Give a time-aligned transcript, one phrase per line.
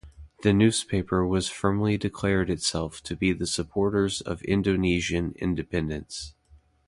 [0.41, 6.33] The newspaper was firmly declared itself to be the supporters of Indonesian independence.